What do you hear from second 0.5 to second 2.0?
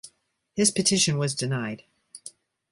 His petition was denied.